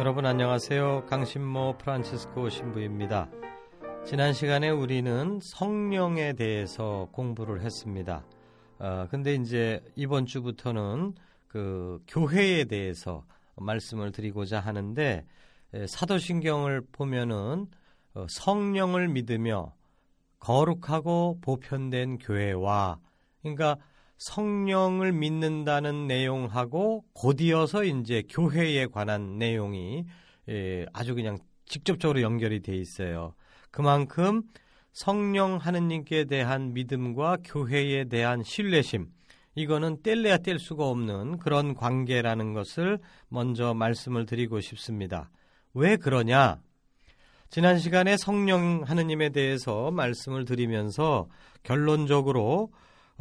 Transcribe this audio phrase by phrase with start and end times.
[0.00, 1.04] 여러분 안녕하세요.
[1.10, 3.28] 강신모 프란치스코 신부입니다.
[4.06, 8.24] 지난 시간에 우리는 성령에 대해서 공부를 했습니다.
[8.78, 11.12] 어, 근데 이제 이번 주부터는
[11.48, 15.26] 그 교회에 대해서 말씀을 드리고자 하는데
[15.86, 17.66] 사도신경을 보면은
[18.14, 19.74] 어, 성령을 믿으며
[20.38, 22.98] 거룩하고 보편된 교회와
[23.42, 23.76] 그러니까
[24.20, 30.04] 성령을 믿는다는 내용하고 곧이어서 이제 교회에 관한 내용이
[30.50, 33.34] 예, 아주 그냥 직접적으로 연결이 돼 있어요.
[33.70, 34.42] 그만큼
[34.92, 39.08] 성령 하느님께 대한 믿음과 교회에 대한 신뢰심
[39.54, 45.30] 이거는 뗄래야 뗄 수가 없는 그런 관계라는 것을 먼저 말씀을 드리고 싶습니다.
[45.72, 46.60] 왜 그러냐?
[47.48, 51.26] 지난 시간에 성령 하느님에 대해서 말씀을 드리면서
[51.62, 52.70] 결론적으로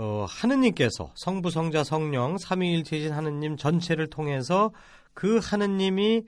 [0.02, 4.72] 어, 하느님께서 성부, 성자, 성령, 삼위일체이신 하느님 전체를 통해서
[5.14, 6.24] 그 하느님이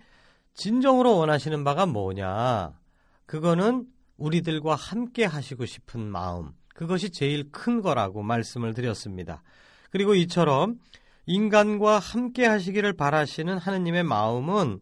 [0.56, 2.78] 진정으로 원하시는 바가 뭐냐?
[3.26, 3.86] 그거는
[4.18, 6.52] 우리들과 함께 하시고 싶은 마음.
[6.68, 9.42] 그것이 제일 큰 거라고 말씀을 드렸습니다.
[9.90, 10.78] 그리고 이처럼
[11.26, 14.82] 인간과 함께 하시기를 바라시는 하느님의 마음은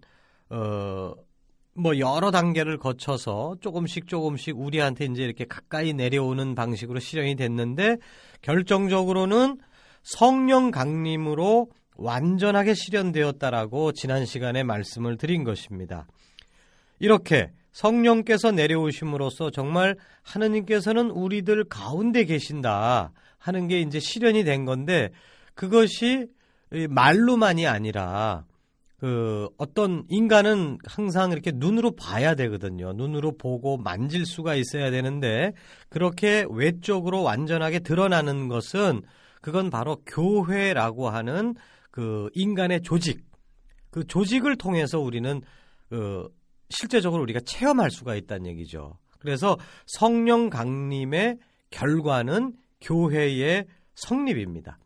[0.50, 1.14] 어,
[1.79, 7.97] 뭐 여러 단계를 거쳐서 조금씩 조금씩 우리한테 이제 이렇게 가까이 내려오는 방식으로 실현이 됐는데
[8.41, 9.57] 결정적으로는
[10.03, 16.06] 성령 강림으로 완전하게 실현되었다라고 지난 시간에 말씀을 드린 것입니다.
[17.00, 25.11] 이렇게 성령께서 내려오심으로써 정말 하느님께서는 우리들 가운데 계신다 하는 게 이제 실현이 된 건데
[25.53, 26.28] 그것이
[26.90, 28.46] 말로만이 아니라
[29.00, 32.92] 그 어떤 인간은 항상 이렇게 눈으로 봐야 되거든요.
[32.94, 35.54] 눈으로 보고 만질 수가 있어야 되는데
[35.88, 39.02] 그렇게 외적으로 완전하게 드러나는 것은
[39.42, 41.56] 그건 바로 교회라고 하는
[41.92, 43.24] 그 인간의 조직.
[43.90, 45.42] 그 조직을 통해서 우리는
[45.88, 46.28] 그
[46.70, 48.98] 실제적으로 우리가 체험할 수가 있다는 얘기죠.
[49.20, 51.38] 그래서 성령 강림의
[51.72, 53.66] 결과는 교회의
[53.96, 54.78] 성립입니다.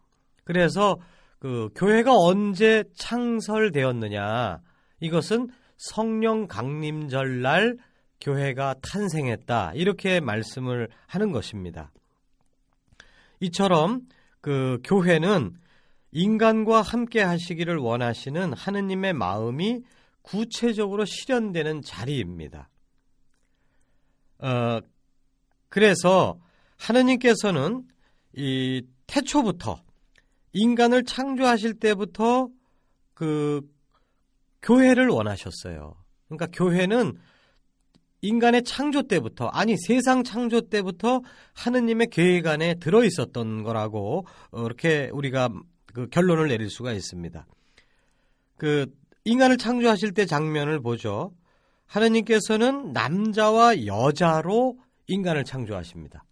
[0.44, 0.97] 그래서
[1.43, 4.61] 그 교회가 언제 창설되었느냐?
[5.01, 7.75] 이것은 성령 강림절 날
[8.21, 9.73] 교회가 탄생했다.
[9.75, 11.91] 이렇게 말씀을 하는 것입니다.
[13.41, 14.07] 이처럼
[14.39, 15.57] 그 교회는
[16.13, 19.81] 인간과 함께 하시기를 원하시는 하느님의 마음이
[20.21, 22.69] 구체적으로 실현되는 자리입니다.
[24.37, 24.79] 어,
[25.67, 26.39] 그래서
[26.77, 27.85] 하느님께서는
[28.33, 29.83] 이 태초부터
[30.53, 32.50] 인간을 창조하실 때부터
[33.14, 33.62] 그
[34.62, 35.96] 교회를 원하셨어요.
[36.28, 37.18] 그러니까 교회는
[38.22, 41.22] 인간의 창조 때부터 아니 세상 창조 때부터
[41.53, 45.50] 하느님의 계획 안에 들어 있었던 거라고 이렇게 우리가
[45.94, 47.46] 그 결론을 내릴 수가 있습니다.
[48.58, 48.88] 그
[49.25, 51.34] 인간을 창조하실 때 장면을 보죠.
[51.85, 56.24] 하느님께서는 남자와 여자로 인간을 창조하십니다.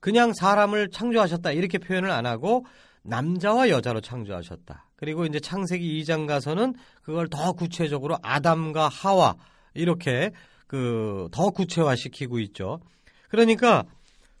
[0.00, 2.66] 그냥 사람을 창조하셨다 이렇게 표현을 안 하고
[3.06, 4.90] 남자와 여자로 창조하셨다.
[4.96, 9.36] 그리고 이제 창세기 2장 가서는 그걸 더 구체적으로 아담과 하와
[9.74, 10.30] 이렇게
[10.66, 12.80] 그 더 구체화시키고 있죠.
[13.28, 13.84] 그러니까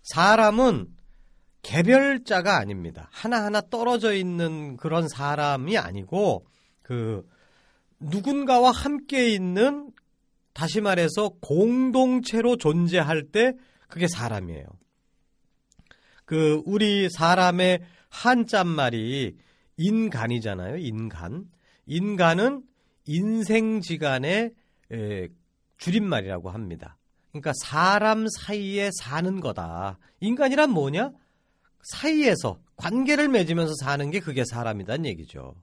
[0.02, 0.88] 사람은
[1.62, 3.08] 개별자가 아닙니다.
[3.12, 6.46] 하나하나 떨어져 있는 그런 사람이 아니고
[6.82, 7.28] 그
[7.98, 9.90] 누군가와 함께 있는
[10.52, 13.54] 다시 말해서 공동체로 존재할 때
[13.88, 14.64] 그게 사람이에요.
[16.24, 17.80] 그 우리 사람의
[18.16, 19.36] 한자말이
[19.76, 20.78] 인간이잖아요.
[20.78, 21.50] 인간.
[21.86, 22.62] 인간은
[23.04, 24.52] 인생지간의
[25.76, 26.96] 줄임말이라고 합니다.
[27.30, 29.98] 그러니까 사람 사이에 사는 거다.
[30.20, 31.12] 인간이란 뭐냐?
[31.82, 35.54] 사이에서 관계를 맺으면서 사는 게 그게 사람이란 얘기죠.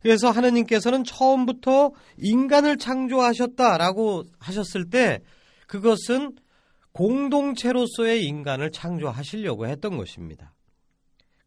[0.00, 5.20] 그래서 하느님께서는 처음부터 인간을 창조하셨다라고 하셨을 때
[5.66, 6.36] 그것은
[6.92, 10.54] 공동체로서의 인간을 창조하시려고 했던 것입니다.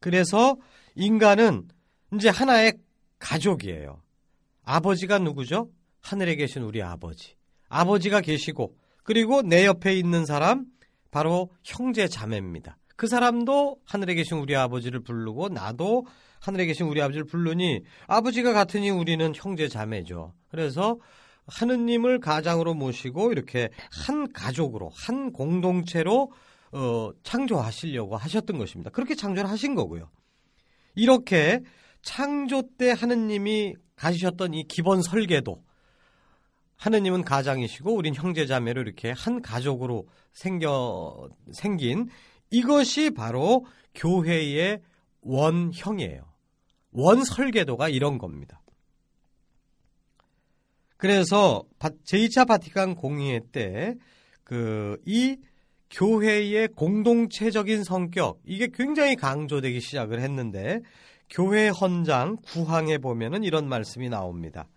[0.02, 0.58] 그래서
[0.96, 1.70] 인간은
[2.14, 2.74] 이제 하나의
[3.20, 4.02] 가족이에요.
[4.64, 5.70] 아버지가 누구죠?
[6.02, 7.36] 하늘에 계신 우리 아버지.
[7.70, 10.66] 아버지가 계시고 그리고 내 옆에 있는 사람
[11.12, 12.78] 바로 형제 자매입니다.
[12.98, 16.06] 그 사람도 하늘에 계신 우리 아버지를 부르고 나도
[16.40, 20.34] 하늘에 계신 우리 아버지를 부르니 아버지가 같으니 우리는 형제 자매죠.
[20.50, 20.98] 그래서
[21.48, 26.32] 하느님을 가장으로 모시고 이렇게 한 가족으로 한 공동체로
[26.72, 28.90] 어, 창조하시려고 하셨던 것입니다.
[28.92, 30.10] 그렇게 창조를 하신 거고요.
[30.96, 31.62] 이렇게
[32.02, 35.64] 창조 때 하느님이 가지셨던 이 기본 설계도
[36.76, 42.08] 하느님은 가장이시고 우린 형제자매로 이렇게 한 가족으로 생겨 생긴
[42.50, 44.82] 이것이 바로 교회의
[45.22, 46.24] 원형이에요.
[46.94, 48.62] 원 설계도가 이런 겁니다.
[50.98, 53.96] 그래서 제2차 바티칸 공의회 때
[54.52, 55.38] 그 이
[55.92, 60.82] 교회의 공동체적인 성격 이게 굉장히 강조되기 시작을 했는데
[61.30, 64.68] 교회 헌장 구항에 보면은 이런 말씀이 나옵니다.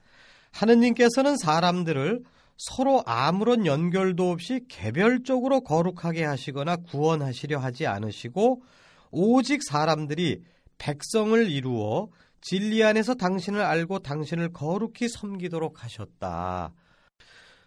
[0.53, 2.23] 하느님께서는 사람들을
[2.57, 8.63] 서로 아무런 연결도 없이 개별적으로 거룩하게 하시거나 구원하시려 하지 않으시고
[9.11, 10.43] 오직 사람들이
[10.79, 12.09] 백성을 이루어
[12.41, 16.73] 진리 안에서 당신을 알고 당신을 거룩히 섬기도록 하셨다.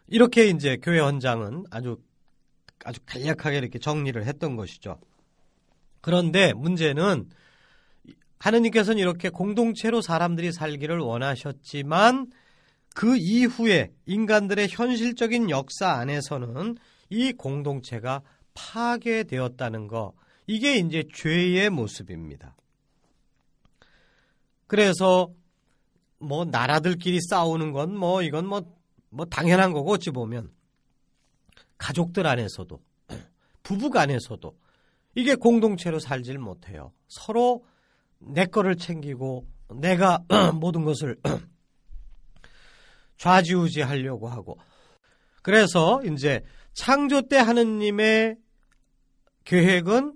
[0.08, 1.98] 이렇게 이제 교회 헌장은 아주
[2.86, 5.00] 아주 간략하게 이렇게 정리를 했던 것이죠.
[6.02, 7.30] 그런데 문제는
[8.40, 12.32] 하느님께서는 이렇게 공동체로 사람들이 살기를 원하셨지만
[12.96, 16.78] 그 이후에 인간들의 현실적인 역사 안에서는
[17.10, 18.22] 이 공동체가
[18.54, 20.14] 파괴되었다는 거,
[20.48, 22.56] 이게 이제 죄의 모습입니다.
[24.66, 25.30] 그래서
[26.20, 28.62] 뭐 나라들끼리 싸우는 건 뭐 이건 뭐,
[29.10, 30.52] 뭐 당연한 거고 어찌 보면
[31.78, 32.80] 가족들 안에서도
[33.64, 34.58] 부부 간에서도
[35.16, 36.94] 이게 공동체로 살질 못해요.
[37.08, 37.66] 서로
[38.20, 40.24] 내 거를 챙기고 내가
[40.56, 41.18] 모든 것을
[43.18, 44.58] 좌지우지 하려고 하고
[45.42, 46.44] 그래서 이제
[46.74, 48.38] 창조 때 하느님의
[49.44, 50.14] 계획은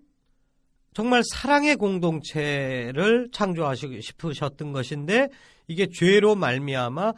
[0.94, 5.30] 정말 사랑의 공동체를 창조하시고 싶으셨던 것인데
[5.68, 7.14] 이게 죄로 말미암아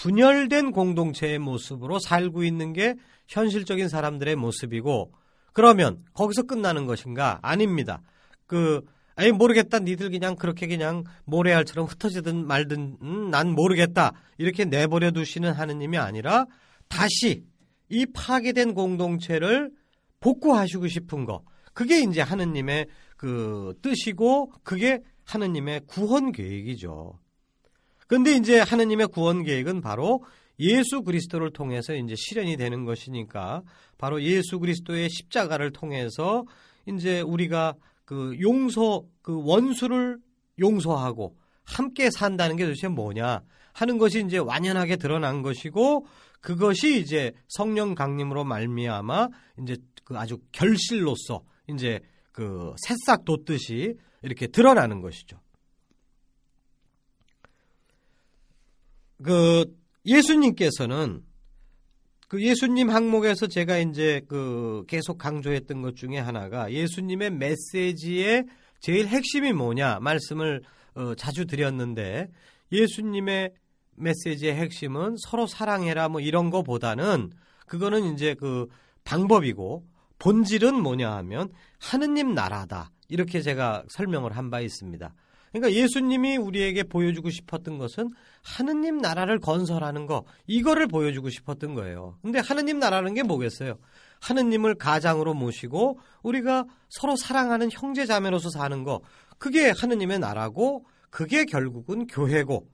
[0.00, 2.94] 분열된 공동체의 모습으로 살고 있는 게
[3.26, 5.12] 현실적인 사람들의 모습이고
[5.52, 7.40] 그러면 거기서 끝나는 것인가?
[7.42, 8.00] 아닙니다.
[8.46, 8.82] 그
[9.16, 9.80] 아니 모르겠다.
[9.80, 14.12] 니들 그냥 그렇게 그냥 모래알처럼 흩어지든 말든 음, 난 모르겠다.
[14.38, 16.46] 이렇게 내버려 두시는 하느님이 아니라
[16.86, 17.42] 다시
[17.88, 19.72] 이 파괴된 공동체를
[20.20, 21.42] 복구하시고 싶은 거.
[21.74, 22.86] 그게 이제 하느님의
[23.16, 27.18] 그 뜻이고 그게 하느님의 구원 계획이죠.
[28.08, 30.24] 근데 이제 하느님의 구원 계획은 바로
[30.58, 33.62] 예수 그리스도를 통해서 이제 실현이 되는 것이니까
[33.98, 36.44] 바로 예수 그리스도의 십자가를 통해서
[36.86, 37.74] 이제 우리가
[38.04, 40.18] 그 용서 그 원수를
[40.58, 43.42] 용서하고 함께 산다는 게 도대체 뭐냐
[43.74, 46.06] 하는 것이 이제 완연하게 드러난 것이고
[46.40, 49.28] 그것이 이제 성령 강림으로 말미암아
[49.62, 52.00] 이제 그 아주 결실로서 이제
[52.32, 55.38] 그 새싹 돋듯이 이렇게 드러나는 것이죠.
[59.22, 59.64] 그
[60.06, 61.22] 예수님께서는
[62.28, 68.44] 그 예수님 항목에서 제가 이제 그 계속 강조했던 것 중에 하나가 예수님의 메시지의
[68.80, 70.62] 제일 핵심이 뭐냐 말씀을
[70.94, 72.28] 어, 자주 드렸는데
[72.70, 73.52] 예수님의
[73.96, 77.30] 메시지의 핵심은 서로 사랑해라 뭐 이런 거보다는
[77.66, 78.68] 그거는 이제 그
[79.04, 79.86] 방법이고
[80.18, 81.50] 본질은 뭐냐 하면
[81.80, 85.14] 하느님 나라다 이렇게 제가 설명을 한 바 있습니다.
[85.52, 88.10] 그러니까 예수님이 우리에게 보여주고 싶었던 것은
[88.42, 92.18] 하느님 나라를 건설하는 거, 이거를 보여주고 싶었던 거예요.
[92.22, 93.78] 근데 하느님 나라는 게 뭐겠어요?
[94.20, 99.00] 하느님을 가장으로 모시고 우리가 서로 사랑하는 형제 자매로서 사는 거,
[99.38, 102.68] 그게 하느님의 나라고, 그게 결국은 교회고,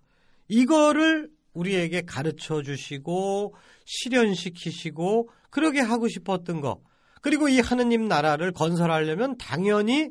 [0.49, 3.54] 이거를 우리에게 가르쳐 주시고,
[3.85, 6.81] 실현시키시고, 그러게 하고 싶었던 거.
[7.21, 10.11] 그리고 이 하느님 나라를 건설하려면 당연히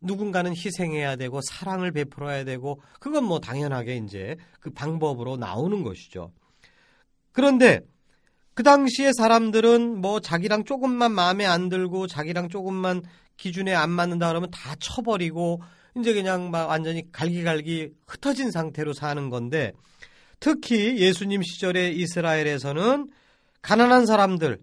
[0.00, 6.32] 누군가는 희생해야 되고 사랑을 베풀어야 되고 그건 뭐 당연하게 이제 그 방법으로 나오는 것이죠.
[7.32, 7.80] 그런데
[8.54, 13.02] 그 당시에 사람들은 뭐 자기랑 조금만 마음에 안 들고 자기랑 조금만
[13.36, 15.62] 기준에 안 맞는다 그러면 다 쳐버리고
[15.98, 19.72] 이제 그냥 막 완전히 갈기갈기 흩어진 상태로 사는 건데
[20.40, 23.08] 특히 예수님 시절의 이스라엘에서는
[23.62, 24.58] 가난한 사람들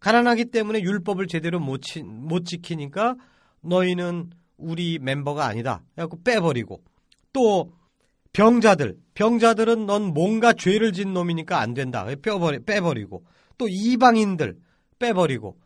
[0.00, 3.16] 가난하기 때문에 율법을 제대로 못, 치, 못 지키니까
[3.60, 4.30] 너희는
[4.62, 5.82] 우리 멤버가 아니다.
[5.94, 6.82] 그래갖고 빼버리고
[7.32, 7.72] 또
[8.32, 12.06] 병자들, 병자들은 넌 뭔가 죄를 진 놈이니까 안 된다.
[12.22, 13.24] 빼버리, 빼버리고.
[13.58, 14.56] 또 이방인들
[14.98, 15.58] 빼버리고.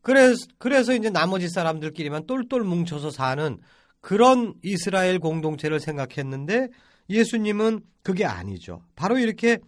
[0.00, 3.58] 그래서, 그래서 이제 나머지 사람들끼리만 똘똘 뭉쳐서 사는
[4.00, 6.68] 그런 이스라엘 공동체를 생각했는데
[7.10, 8.82] 예수님은 그게 아니죠.
[8.96, 9.58] 바로 이렇게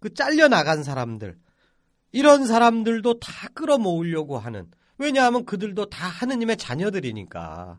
[0.00, 1.36] 그 잘려 나간 사람들,
[2.12, 4.66] 이런 사람들도 다 끌어모으려고 하는,
[4.98, 7.78] 왜냐하면 그들도 다 하느님의 자녀들이니까.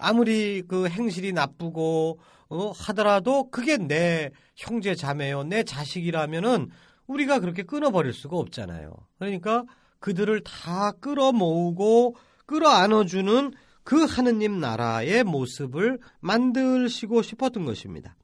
[0.00, 6.70] 아무리 그 행실이 나쁘고, 어, 하더라도 그게 내 형제 자매요, 내 자식이라면은
[7.06, 8.92] 우리가 그렇게 끊어버릴 수가 없잖아요.
[9.18, 9.64] 그러니까
[9.98, 12.16] 그들을 다 끌어 모으고
[12.46, 13.52] 끌어 안아주는
[13.84, 18.16] 그 하느님 나라의 모습을 만들시고 싶었던 것입니다.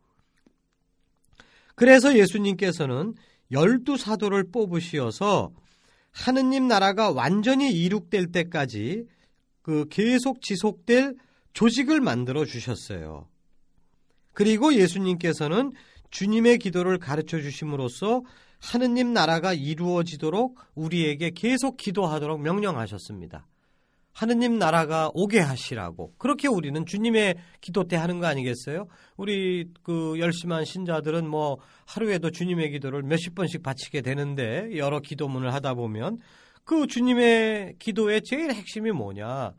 [1.75, 3.15] 그래서 예수님께서는
[3.51, 5.53] 열두 사도를 뽑으시어서
[6.11, 9.05] 하느님 나라가 완전히 이룩될 때까지
[9.63, 11.15] 그 계속 지속될
[11.57, 13.27] 조직을 만들어 주셨어요.
[14.35, 15.73] 그리고 예수님께서는
[16.11, 18.23] 주님의 기도를 가르쳐 주심으로써
[18.61, 23.47] 하느님 나라가 이루어지도록 우리에게 계속 기도하도록 명령하셨습니다.
[24.13, 26.13] 하느님 나라가 오게 하시라고.
[26.19, 28.87] 그렇게 우리는 주님의 기도 때 하는 거 아니겠어요?
[29.17, 35.73] 우리 그 열심한 신자들은 뭐 하루에도 주님의 기도를 몇십 번씩 바치게 되는데 여러 기도문을 하다
[35.73, 36.19] 보면
[36.65, 39.55] 그 주님의 기도의 제일 핵심이 뭐냐?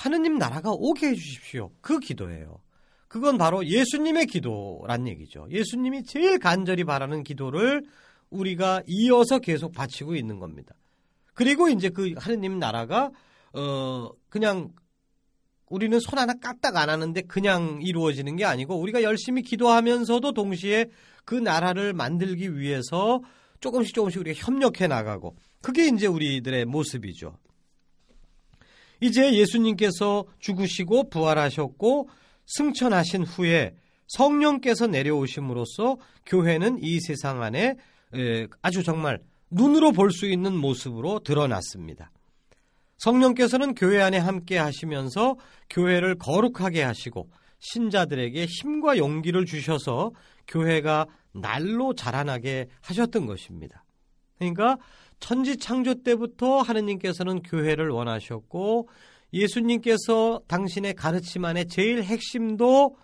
[0.00, 1.70] 하느님 나라가 오게 해 주십시오.
[1.82, 2.62] 그 기도예요.
[3.06, 5.46] 그건 바로 예수님의 기도란 얘기죠.
[5.50, 7.84] 예수님이 제일 간절히 바라는 기도를
[8.30, 10.74] 우리가 이어서 계속 바치고 있는 겁니다.
[11.34, 13.10] 그리고 이제 그 하느님 나라가
[13.52, 14.72] 어, 그냥
[15.66, 20.86] 우리는 손 하나 까딱 안 하는데 그냥 이루어지는 게 아니고 우리가 열심히 기도하면서도 동시에
[21.26, 23.20] 그 나라를 만들기 위해서
[23.60, 27.36] 조금씩 조금씩 우리가 협력해 나가고 그게 이제 우리들의 모습이죠.
[29.00, 32.08] 이제 예수님께서 죽으시고 부활하셨고
[32.46, 33.74] 승천하신 후에
[34.08, 37.76] 성령께서 내려오심으로써 교회는 이 세상 안에
[38.62, 42.10] 아주 정말 눈으로 볼 수 있는 모습으로 드러났습니다.
[42.98, 45.36] 성령께서는 교회 안에 함께 하시면서
[45.70, 47.30] 교회를 거룩하게 하시고
[47.60, 50.12] 신자들에게 힘과 용기를 주셔서
[50.46, 53.84] 교회가 날로 자라나게 하셨던 것입니다.
[54.38, 54.76] 그러니까
[55.20, 58.88] 천지 창조 때부터 하느님께서는 교회를 원하셨고
[59.32, 62.96] 예수님께서 당신의 가르침 안에 제일 핵심도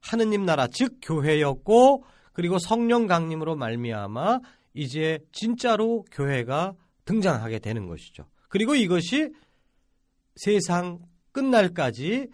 [0.00, 4.40] 하느님 나라 즉 교회였고 그리고 성령 강림으로 말미암아
[4.74, 8.26] 이제 진짜로 교회가 등장하게 되는 것이죠.
[8.48, 9.30] 그리고 이것이
[10.36, 11.00] 세상
[11.32, 12.28] 끝날까지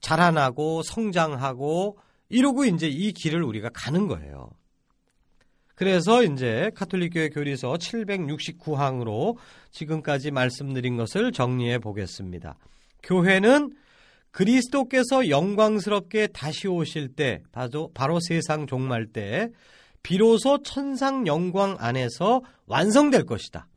[0.00, 1.98] 자라나고 성장하고
[2.28, 4.50] 이러고 이제 이 길을 우리가 가는 거예요.
[5.74, 9.36] 그래서 이제 카톨릭교회 교리서 769항으로
[9.72, 12.56] 지금까지 말씀드린 것을 정리해 보겠습니다.
[13.02, 13.72] 교회는
[14.30, 19.48] 그리스도께서 영광스럽게 다시 오실 때, 바로, 바로 세상 종말 때,
[20.02, 23.68] 비로소 천상 영광 안에서 완성될 것이다.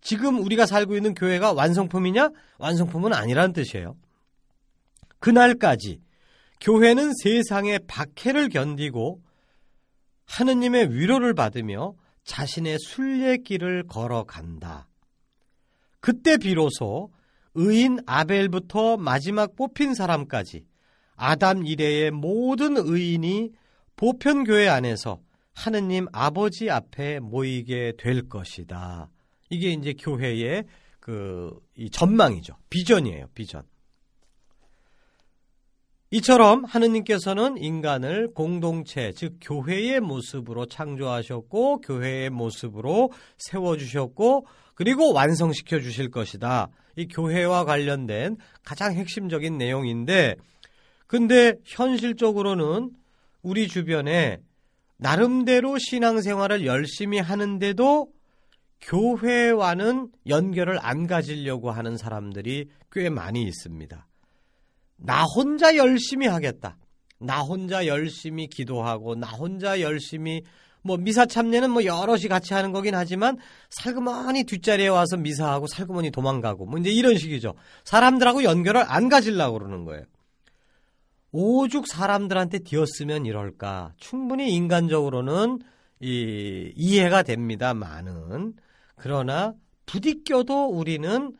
[0.00, 2.30] 지금 우리가 살고 있는 교회가 완성품이냐?
[2.58, 3.96] 완성품은 아니라는 뜻이에요.
[5.20, 6.00] 그날까지
[6.60, 9.20] 교회는 세상의 박해를 견디고
[10.32, 14.88] 하느님의 위로를 받으며 자신의 순례길을 걸어간다.
[16.00, 17.12] 그때 비로소
[17.54, 20.64] 의인 아벨부터 마지막 뽑힌 사람까지
[21.16, 23.50] 아담 이래의 모든 의인이
[23.96, 25.20] 보편교회 안에서
[25.52, 29.10] 하느님 아버지 앞에 모이게 될 것이다.
[29.50, 30.64] 이게 이제 교회의
[30.98, 31.54] 그
[31.90, 32.56] 전망이죠.
[32.70, 33.26] 비전이에요.
[33.34, 33.62] 비전.
[36.14, 46.10] 이처럼 하느님께서는 인간을 공동체, 즉 교회의 모습으로 창조하셨고 교회의 모습으로 세워 주셨고 그리고 완성시켜 주실
[46.10, 46.68] 것이다.
[46.96, 50.36] 이 교회와 관련된 가장 핵심적인 내용인데
[51.06, 52.90] 근데 현실적으로는
[53.40, 54.36] 우리 주변에
[54.98, 58.08] 나름대로 신앙생활을 열심히 하는데도
[58.82, 64.06] 교회와는 연결을 안 가지려고 하는 사람들이 꽤 많이 있습니다.
[65.04, 66.76] 나 혼자 열심히 하겠다.
[67.18, 70.42] 나 혼자 열심히 기도하고 나 혼자 열심히
[70.82, 73.38] 뭐 미사 참례는 뭐 여럿이 같이 하는 거긴 하지만
[73.70, 77.54] 살그머니 뒷자리에 와서 미사하고 살그머니 도망가고 뭐 이제 이런 식이죠.
[77.84, 80.04] 사람들하고 연결을 안 가지려고 그러는 거예요.
[81.30, 83.94] 오죽 사람들한테 뒤었으면 이럴까.
[83.96, 85.60] 충분히 인간적으로는
[86.00, 87.74] 이, 이해가 됩니다.
[87.74, 88.54] 많은.
[88.96, 89.54] 그러나
[89.86, 91.34] 부딪혀도 우리는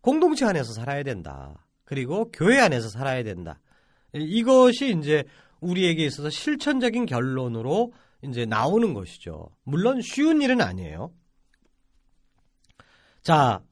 [0.00, 1.65] 공동체 안에서 살아야 된다.
[1.86, 3.60] 그리고 교회 안에서 살아야 된다.
[4.12, 5.24] 이것이 이제
[5.60, 9.48] 우리에게 있어서 실천적인 결론으로 이제 나오는 것이죠.
[9.62, 11.12] 물론 쉬운 일은 아니에요.
[13.22, 13.62] 자,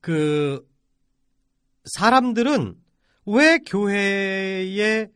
[0.00, 0.64] 그
[1.96, 2.76] 사람들은
[3.26, 5.08] 왜 교회에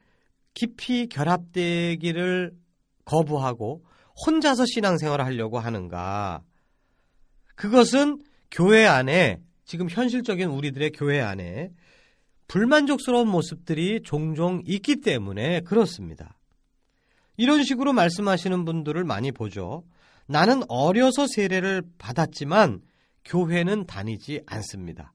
[0.54, 2.52] 깊이 결합되기를
[3.04, 3.84] 거부하고
[4.26, 6.42] 혼자서 신앙생활을 하려고 하는가?
[7.54, 9.40] 그것은 교회 안에
[9.70, 11.70] 지금 현실적인 우리들의 교회 안에
[12.48, 16.36] 불만족스러운 모습들이 종종 있기 때문에 그렇습니다.
[17.36, 19.84] 이런 식으로 말씀하시는 분들을 많이 보죠.
[20.26, 22.80] 나는 어려서 세례를 받았지만
[23.24, 25.12] 교회는 다니지 않습니다.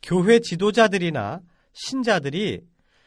[0.00, 1.40] 교회 지도자들이나
[1.72, 2.60] 신자들이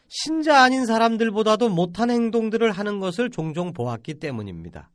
[0.09, 4.91] 신자 아닌 사람들보다도 못한 행동들을 하는 것을 종종 보았기 때문입니다.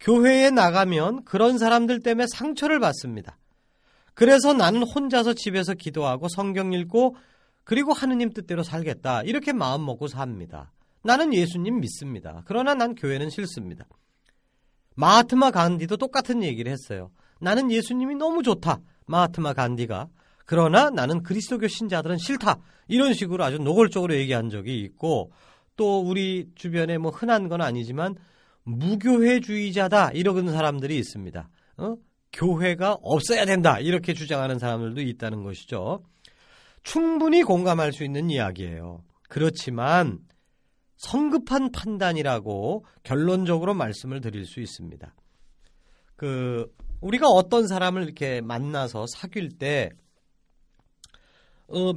[0.00, 3.36] 교회에 나가면 그런 사람들 때문에 상처를 받습니다.
[4.16, 7.16] 그래서 나는 혼자서 집에서 기도하고 성경 읽고
[7.64, 9.22] 그리고 하느님 뜻대로 살겠다.
[9.24, 10.72] 이렇게 마음 먹고 삽니다.
[11.04, 12.42] 나는 예수님 믿습니다.
[12.46, 13.86] 그러나 난 교회는 싫습니다.
[14.94, 17.10] 마하트마 간디도 똑같은 얘기를 했어요.
[17.40, 18.80] 나는 예수님이 너무 좋다.
[19.04, 20.08] 마하트마 간디가.
[20.46, 22.58] 그러나 나는 그리스도교 신자들은 싫다.
[22.88, 25.30] 이런 식으로 아주 노골적으로 얘기한 적이 있고
[25.76, 28.14] 또 우리 주변에 뭐 흔한 건 아니지만
[28.62, 31.50] 무교회주의자다 이러는 사람들이 있습니다.
[31.76, 31.96] 어?
[32.32, 36.04] 교회가 없어야 된다 이렇게 주장하는 사람들도 있다는 것이죠.
[36.82, 39.02] 충분히 공감할 수 있는 이야기예요.
[39.28, 40.20] 그렇지만
[40.96, 45.14] 성급한 판단이라고 결론적으로 말씀을 드릴 수 있습니다.
[46.16, 49.90] 그 우리가 어떤 사람을 이렇게 만나서 사귈 때
[51.68, 51.92] 어,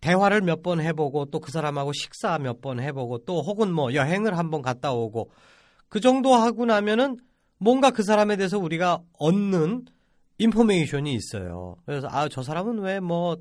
[0.00, 4.36] 대화를 몇 번 해보고 또 그 사람하고 식사 몇 번 해보고 또 혹은 뭐 여행을
[4.36, 5.30] 한번 갔다 오고
[5.88, 7.18] 그 정도 하고 나면은
[7.62, 9.86] 뭔가 그 사람에 대해서 우리가 얻는
[10.38, 11.76] 인포메이션이 있어요.
[11.86, 13.36] 그래서 아 저 사람은 왜뭐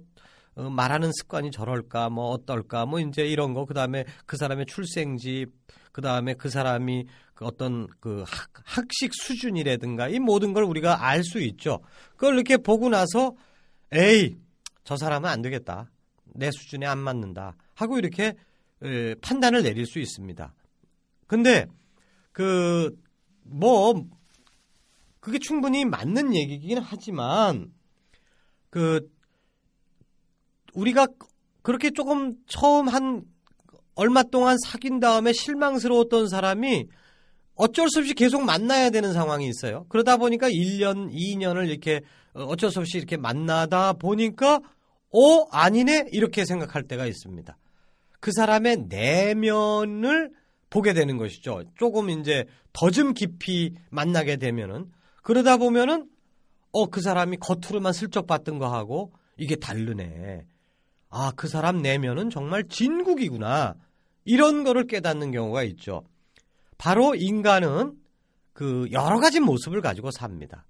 [0.55, 5.47] 어, 말하는 습관이 저럴까 뭐 어떨까 뭐 이제 이런 거 그다음에 그 사람의 출생지
[5.91, 11.39] 그다음에 그 사람이 그 어떤 그 학, 학식 수준이라든가 이 모든 걸 우리가 알 수
[11.39, 11.79] 있죠.
[12.11, 13.33] 그걸 이렇게 보고 나서
[13.91, 14.37] 에이
[14.83, 15.89] 저 사람은 안 되겠다.
[16.35, 17.55] 내 수준에 안 맞는다.
[17.73, 18.33] 하고 이렇게
[19.21, 20.53] 판단을 내릴 수 있습니다.
[21.27, 21.65] 근데
[22.31, 22.95] 그
[23.43, 24.05] 뭐
[25.19, 27.71] 그게 충분히 맞는 얘기긴 하지만
[28.69, 29.09] 그
[30.73, 31.07] 우리가
[31.61, 33.23] 그렇게 조금 처음 한
[33.95, 36.87] 얼마 동안 사귄 다음에 실망스러웠던 사람이
[37.55, 39.85] 어쩔 수 없이 계속 만나야 되는 상황이 있어요.
[39.89, 42.01] 그러다 보니까 1년, 2년을 이렇게
[42.33, 44.61] 어쩔 수 없이 이렇게 만나다 보니까
[45.13, 46.05] 어, 아니네?
[46.11, 47.57] 이렇게 생각할 때가 있습니다.
[48.19, 50.31] 그 사람의 내면을
[50.71, 51.65] 보게 되는 것이죠.
[51.77, 54.89] 조금 이제 더좀 깊이 만나게 되면은
[55.21, 56.09] 그러다 보면은
[56.71, 60.47] 어, 그 사람이 겉으로만 슬쩍 봤던 거 하고 이게 다르네.
[61.09, 63.75] 아, 그 사람 내면은 정말 진국이구나.
[64.23, 66.03] 이런 거를 깨닫는 경우가 있죠.
[66.77, 67.97] 바로 인간은
[68.53, 70.65] 그 여러 가지 모습을 가지고 삽니다.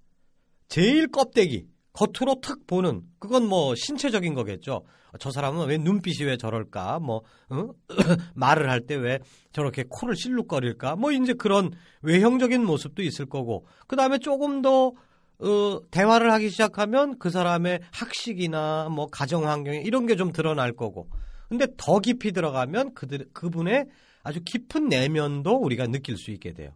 [0.68, 4.84] 제일 껍데기, 겉으로 탁 보는 그건 뭐 신체적인 거겠죠.
[5.20, 7.00] 저 사람은 왜 눈빛이 왜 저럴까?
[7.00, 7.68] 뭐 어?
[8.34, 9.18] 말을 할 때 왜
[9.52, 10.96] 저렇게 코를 실룩거릴까?
[10.96, 11.70] 뭐 이제 그런
[12.02, 14.92] 외형적인 모습도 있을 거고 그 다음에 조금 더
[15.38, 21.08] 어, 대화를 하기 시작하면 그 사람의 학식이나 뭐 가정 환경 이런 게 좀 드러날 거고
[21.48, 23.86] 근데 더 깊이 들어가면 그들 그분의
[24.22, 26.70] 아주 깊은 내면도 우리가 느낄 수 있게 돼요.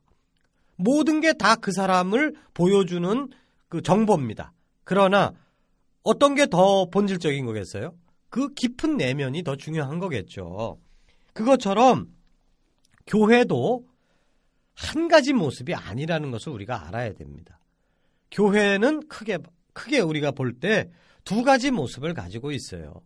[0.76, 3.28] 모든 게 다 그 사람을 보여주는
[3.68, 4.52] 그 정보입니다.
[4.86, 5.34] 그러나
[6.04, 7.92] 어떤 게 더 본질적인 거겠어요?
[8.30, 10.78] 그 깊은 내면이 더 중요한 거겠죠.
[11.32, 12.06] 그것처럼
[13.06, 13.84] 교회도
[14.74, 17.58] 한 가지 모습이 아니라는 것을 우리가 알아야 됩니다.
[18.30, 19.38] 교회는 크게
[19.74, 20.90] 크게 우리가 볼 때
[21.24, 23.02] 두 가지 모습을 가지고 있어요.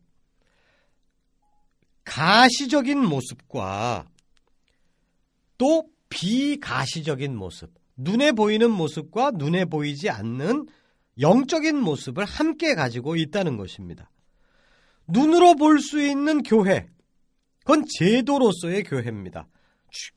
[2.04, 4.04] 가시적인 모습과
[5.56, 10.66] 또 비가시적인 모습, 눈에 보이는 모습과 눈에 보이지 않는
[11.20, 14.10] 영적인 모습을 함께 가지고 있다는 것입니다.
[15.06, 16.86] 눈으로 볼 수 있는 교회,
[17.60, 19.48] 그건 제도로서의 교회입니다.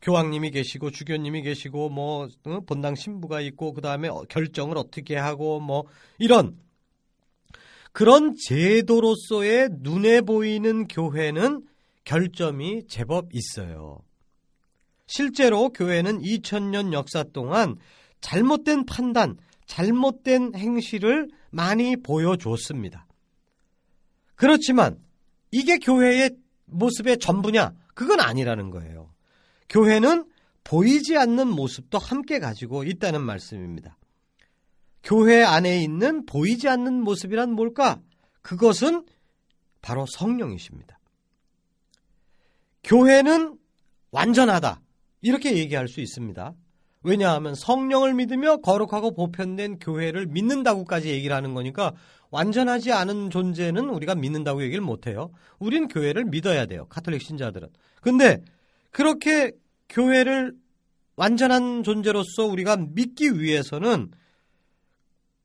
[0.01, 5.85] 교황님이 계시고 주교님이 계시고 뭐 어, 본당 신부가 있고 그 다음에 결정을 어떻게 하고 뭐
[6.19, 6.57] 이런
[7.91, 11.65] 그런 제도로서의 눈에 보이는 교회는
[12.05, 13.99] 결점이 제법 있어요.
[15.07, 17.77] 실제로 교회는 2000년 역사 동안
[18.21, 23.07] 잘못된 판단, 잘못된 행실을 많이 보여줬습니다.
[24.35, 24.99] 그렇지만
[25.51, 26.31] 이게 교회의
[26.65, 27.73] 모습의 전부냐?
[27.93, 29.13] 그건 아니라는 거예요.
[29.69, 30.25] 교회는
[30.63, 33.97] 보이지 않는 모습도 함께 가지고 있다는 말씀입니다.
[35.03, 37.99] 교회 안에 있는 보이지 않는 모습이란 뭘까?
[38.41, 39.05] 그것은
[39.81, 40.99] 바로 성령이십니다.
[42.83, 43.57] 교회는
[44.11, 44.81] 완전하다.
[45.21, 46.53] 이렇게 얘기할 수 있습니다.
[47.03, 51.93] 왜냐하면 성령을 믿으며 거룩하고 보편된 교회를 믿는다고까지 얘기를 하는 거니까
[52.31, 55.29] 완전하지 않은 존재는 우리가 믿는다고 얘기를 못해요.
[55.59, 56.85] 우린 교회를 믿어야 돼요.
[56.89, 57.67] 카톨릭 신자들은.
[58.01, 58.41] 근데
[58.89, 59.51] 그렇게
[59.89, 60.53] 교회를
[61.15, 64.11] 완전한 존재로서 우리가 믿기 위해서는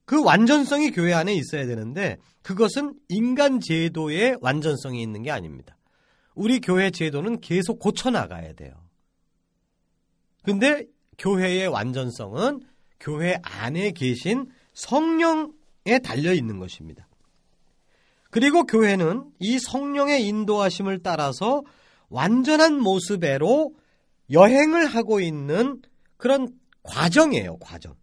[0.06, 5.76] 그 완전성이 교회 안에 있어야 되는데 그것은 인간 제도의 완전성이 있는 게 아닙니다.
[6.34, 8.72] 우리 교회 제도는 계속 고쳐나가야 돼요.
[10.42, 10.86] 근데
[11.18, 12.62] 교회의 완전성은
[13.00, 17.08] 교회 안에 계신 성령에 달려 있는 것입니다.
[18.30, 21.62] 그리고 교회는 이 성령의 인도하심을 따라서
[22.08, 23.74] 완전한 모습으로
[24.30, 25.80] 여행을 하고 있는
[26.16, 26.48] 그런
[26.82, 27.94] 과정이에요, 과정.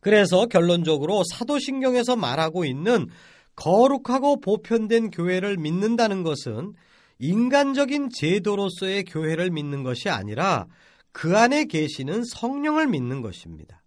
[0.00, 3.08] 그래서 결론적으로 사도신경에서 말하고 있는
[3.54, 6.72] 거룩하고 보편된 교회를 믿는다는 것은
[7.20, 10.66] 인간적인 제도로서의 교회를 믿는 것이 아니라
[11.12, 13.82] 그 안에 계시는 성령을 믿는 것입니다.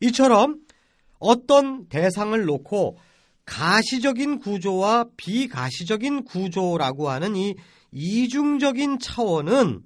[0.00, 0.58] 이처럼
[1.18, 2.98] 어떤 대상을 놓고
[3.46, 7.54] 가시적인 구조와 비가시적인 구조라고 하는 이
[7.92, 9.82] 이중적인 차원은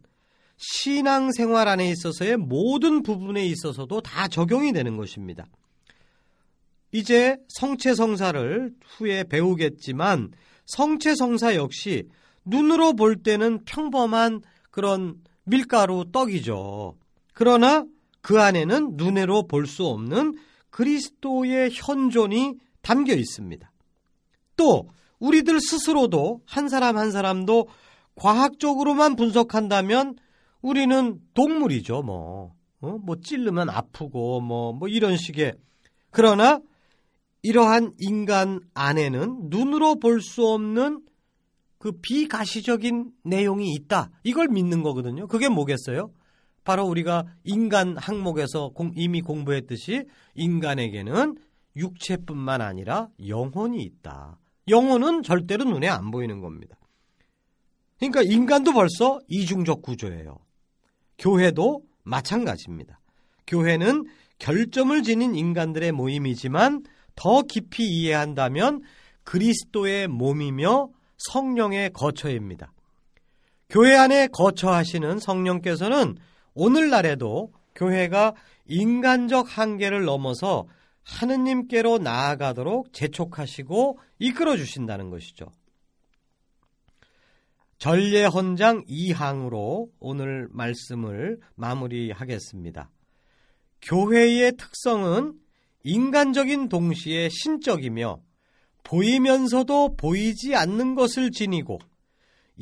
[0.56, 5.46] 신앙생활 안에 있어서의 모든 부분에 있어서도 다 적용이 되는 것입니다.
[6.92, 10.32] 이제 성체성사를 후에 배우겠지만
[10.64, 12.08] 성체성사 역시
[12.48, 16.96] 눈으로 볼 때는 평범한 그런 밀가루 떡이죠.
[17.34, 17.84] 그러나
[18.20, 20.34] 그 안에는 눈으로 볼 수 없는
[20.70, 23.70] 그리스도의 현존이 담겨 있습니다.
[24.56, 27.68] 또 우리들 스스로도 한 사람 한 사람도
[28.14, 30.16] 과학적으로만 분석한다면
[30.61, 32.54] 우리는 동물이죠, 뭐.
[32.80, 32.98] 어?
[32.98, 35.54] 뭐 찔르면 아프고 뭐, 뭐 이런 식의.
[36.11, 36.61] 그러나
[37.42, 41.02] 이러한 인간 안에는 눈으로 볼 수 없는
[41.78, 44.10] 그 비가시적인 내용이 있다.
[44.24, 45.26] 이걸 믿는 거거든요.
[45.28, 46.10] 그게 뭐겠어요?
[46.64, 51.36] 바로 우리가 인간 항목에서 이미 공부했듯이 인간에게는
[51.76, 54.38] 육체뿐만 아니라 영혼이 있다.
[54.68, 56.76] 영혼은 절대로 눈에 안 보이는 겁니다.
[57.98, 60.38] 그러니까 인간도 벌써 이중적 구조예요.
[61.18, 63.00] 교회도 마찬가지입니다.
[63.46, 64.04] 교회는
[64.38, 66.84] 결점을 지닌 인간들의 모임이지만
[67.16, 68.82] 더 깊이 이해한다면
[69.24, 72.72] 그리스도의 몸이며 성령의 거처입니다.
[73.68, 76.16] 교회 안에 거처하시는 성령께서는
[76.54, 78.35] 오늘날에도 교회가
[78.66, 80.66] 인간적 한계를 넘어서
[81.04, 85.46] 하느님께로 나아가도록 재촉하시고 이끌어 주신다는 것이죠.
[87.78, 92.90] 전례헌장 2항으로 오늘 말씀을 마무리하겠습니다.
[93.83, 95.35] 교회의 특성은
[95.85, 98.20] 인간적인 동시에 신적이며
[98.84, 101.78] 보이면서도 보이지 않는 것을 지니고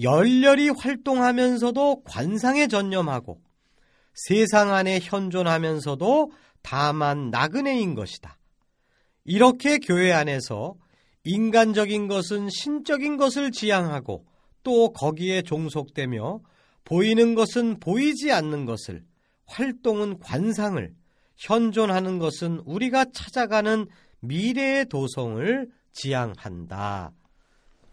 [0.00, 3.40] 열렬히 활동하면서도 관상에 전념하고
[4.14, 8.38] 세상 안에 현존하면서도 다만 나그네인 것이다.
[9.24, 10.74] 이렇게 교회 안에서
[11.24, 14.24] 인간적인 것은 신적인 것을 지향하고
[14.62, 16.40] 또 거기에 종속되며
[16.84, 19.04] 보이는 것은 보이지 않는 것을
[19.46, 20.92] 활동은 관상을
[21.36, 23.86] 현존하는 것은 우리가 찾아가는
[24.20, 27.12] 미래의 도성을 지향한다.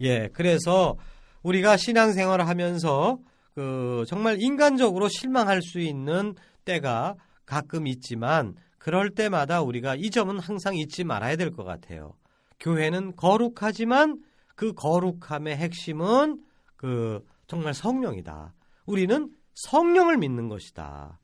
[0.01, 0.95] 예, 그래서
[1.41, 3.17] 우리가 신앙생활을 하면서
[3.55, 6.35] 그 정말 인간적으로 실망할 수 있는
[6.65, 12.13] 때가 가끔 있지만 그럴 때마다 우리가 이 점은 항상 잊지 말아야 될 것 같아요.
[12.59, 14.21] 교회는 거룩하지만
[14.55, 16.41] 그 거룩함의 핵심은
[16.75, 18.53] 그 정말 성령이다.
[18.85, 21.19] 우리는 성령을 믿는 것이다.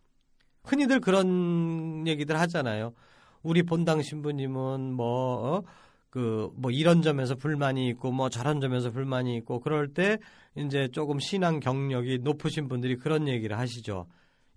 [0.63, 2.93] 흔히들 그런 얘기들 하잖아요.
[3.41, 5.63] 우리 본당 신부님은 뭐, 어?
[6.09, 10.17] 그, 뭐 이런 점에서 불만이 있고 뭐 저런 점에서 불만이 있고 그럴 때
[10.55, 14.07] 이제 조금 신앙 경력이 높으신 분들이 그런 얘기를 하시죠.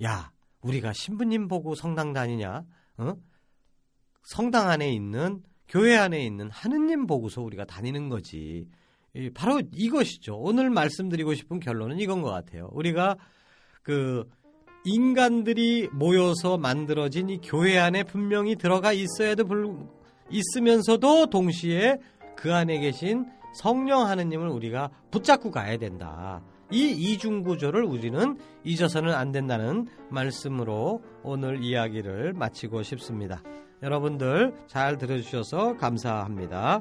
[0.02, 2.64] 야, 우리가 신부님 보고 성당 다니냐?
[2.98, 3.14] 어?
[4.22, 8.66] 성당 안에 있는 교회 안에 있는 하느님 보고서 우리가 다니는 거지.
[9.34, 10.36] 바로 이것이죠.
[10.36, 12.68] 오늘 말씀드리고 싶은 결론은 이건 것 같아요.
[12.72, 13.16] 우리가
[13.82, 14.28] 그
[14.84, 19.76] 인간들이 모여서 만들어진 이 교회 안에 분명히 들어가 있어야도 불,
[20.32, 21.98] 있으면서도 동시에
[22.36, 26.42] 그 안에 계신 성령 하느님을 우리가 붙잡고 가야 된다.
[26.70, 33.42] 이 이중 구조를 우리는 잊어서는 안 된다는 말씀으로 오늘 이야기를 마치고 싶습니다.
[33.82, 36.80] 여러분들 잘 들어주셔서 감사합니다.